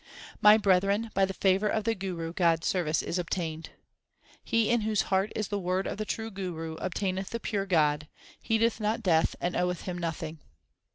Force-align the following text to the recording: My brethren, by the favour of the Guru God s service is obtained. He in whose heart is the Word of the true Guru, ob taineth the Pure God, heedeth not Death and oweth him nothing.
My 0.41 0.57
brethren, 0.57 1.11
by 1.13 1.25
the 1.25 1.33
favour 1.35 1.67
of 1.67 1.83
the 1.83 1.93
Guru 1.93 2.33
God 2.33 2.63
s 2.63 2.67
service 2.67 3.03
is 3.03 3.19
obtained. 3.19 3.69
He 4.43 4.71
in 4.71 4.81
whose 4.81 5.03
heart 5.13 5.31
is 5.35 5.49
the 5.49 5.59
Word 5.59 5.85
of 5.85 5.99
the 5.99 6.05
true 6.05 6.31
Guru, 6.31 6.75
ob 6.77 6.95
taineth 6.95 7.29
the 7.29 7.39
Pure 7.39 7.67
God, 7.67 8.07
heedeth 8.41 8.79
not 8.79 9.03
Death 9.03 9.35
and 9.39 9.55
oweth 9.55 9.81
him 9.81 9.99
nothing. 9.99 10.39